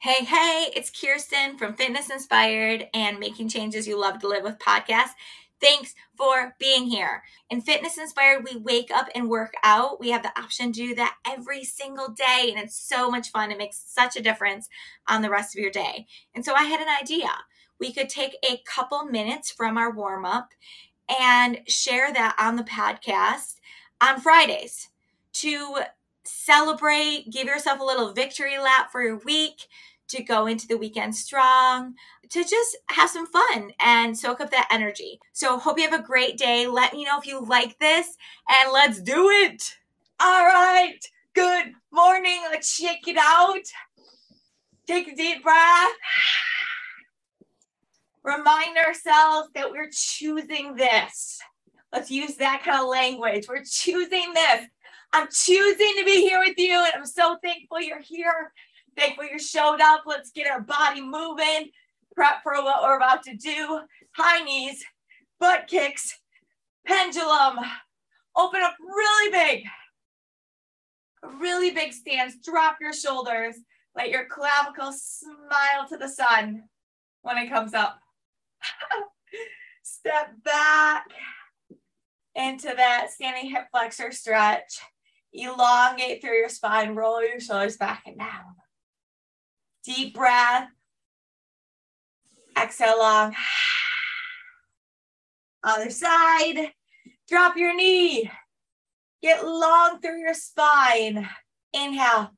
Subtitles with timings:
[0.00, 4.58] Hey, hey, it's Kirsten from Fitness Inspired and Making Changes You Love to Live with
[4.58, 5.10] podcast.
[5.62, 7.22] Thanks for being here.
[7.48, 9.98] In Fitness Inspired, we wake up and work out.
[9.98, 13.50] We have the option to do that every single day, and it's so much fun.
[13.50, 14.68] It makes such a difference
[15.08, 16.06] on the rest of your day.
[16.34, 17.30] And so I had an idea.
[17.80, 20.50] We could take a couple minutes from our warm up
[21.08, 23.54] and share that on the podcast
[24.02, 24.90] on Fridays
[25.34, 25.78] to
[26.24, 29.66] celebrate, give yourself a little victory lap for your week,
[30.08, 31.94] to go into the weekend strong,
[32.30, 35.18] to just have some fun and soak up that energy.
[35.32, 36.66] So, hope you have a great day.
[36.66, 38.16] Let me know if you like this
[38.48, 39.76] and let's do it.
[40.20, 40.98] All right.
[41.34, 42.40] Good morning.
[42.50, 43.64] Let's shake it out.
[44.86, 45.92] Take a deep breath.
[48.24, 51.40] Remind ourselves that we're choosing this.
[51.92, 53.46] Let's use that kind of language.
[53.48, 54.66] We're choosing this.
[55.14, 58.52] I'm choosing to be here with you, and I'm so thankful you're here.
[58.96, 60.02] Thankful you showed up.
[60.06, 61.70] Let's get our body moving.
[62.16, 63.78] Prep for what we're about to do.
[64.16, 64.84] High knees,
[65.38, 66.18] butt kicks,
[66.84, 67.58] pendulum.
[68.34, 69.64] Open up really big.
[71.38, 72.34] Really big stance.
[72.44, 73.54] Drop your shoulders.
[73.94, 76.64] Let your clavicle smile to the sun
[77.22, 78.00] when it comes up.
[79.84, 81.06] Step back
[82.34, 84.80] into that standing hip flexor stretch.
[85.34, 88.54] Elongate through your spine, roll your shoulders back and down.
[89.84, 90.68] Deep breath.
[92.56, 93.34] Exhale long.
[95.64, 96.70] Other side.
[97.28, 98.30] Drop your knee.
[99.22, 101.28] Get long through your spine.
[101.72, 102.30] Inhale.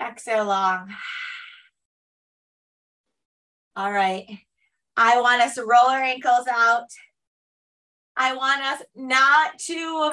[0.00, 0.90] Exhale long.
[3.76, 4.26] All right.
[4.96, 6.86] I want us to roll our ankles out.
[8.16, 10.10] I want us not to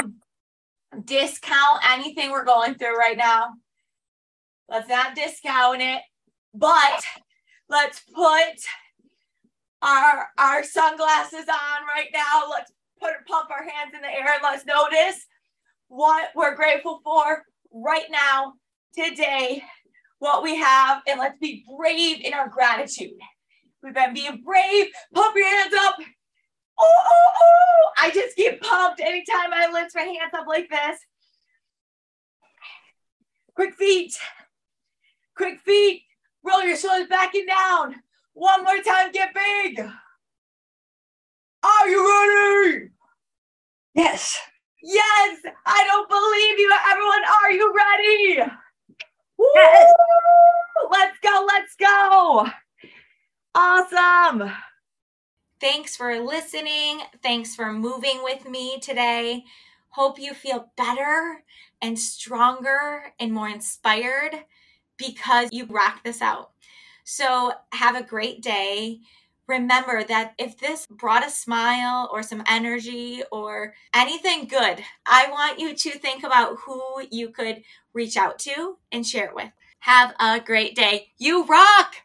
[1.03, 3.53] discount anything we're going through right now.
[4.69, 6.01] Let's not discount it,
[6.53, 7.03] but
[7.69, 8.55] let's put
[9.81, 12.43] our our sunglasses on right now.
[12.49, 15.25] Let's put pump our hands in the air and let's notice
[15.87, 18.53] what we're grateful for right now,
[18.93, 19.63] today,
[20.19, 23.11] what we have, and let's be brave in our gratitude.
[23.83, 24.87] We've been being brave.
[25.13, 25.95] Pump your hands up.
[28.35, 30.99] Just get pumped anytime I lift my hands up like this.
[33.55, 34.17] Quick feet.
[35.35, 36.03] Quick feet.
[36.43, 37.95] Roll your shoulders back and down.
[38.33, 39.79] One more time, get big.
[41.63, 42.89] Are you ready?
[43.93, 44.37] Yes.
[44.83, 45.39] Yes.
[45.65, 46.73] I don't believe you.
[46.91, 48.51] Everyone, are you ready?
[49.55, 49.93] Yes.
[50.91, 51.47] Let's go.
[51.47, 52.47] Let's go.
[53.55, 54.51] Awesome.
[55.61, 56.99] Thanks for listening.
[57.23, 59.45] Thanks for moving with me today.
[59.89, 61.43] Hope you feel better
[61.81, 64.43] and stronger and more inspired
[64.97, 66.51] because you rock this out.
[67.05, 68.99] So, have a great day.
[69.47, 75.59] Remember that if this brought a smile or some energy or anything good, I want
[75.59, 77.61] you to think about who you could
[77.93, 79.51] reach out to and share it with.
[79.79, 81.11] Have a great day.
[81.17, 81.95] You rock!